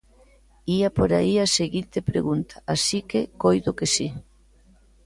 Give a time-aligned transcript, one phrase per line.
[0.77, 4.07] Ía por aí a seguinte pregunta, así que coido que si.